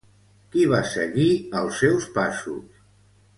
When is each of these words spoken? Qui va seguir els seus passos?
Qui 0.53 0.63
va 0.71 0.79
seguir 0.93 1.27
els 1.61 1.77
seus 1.83 2.09
passos? 2.17 2.83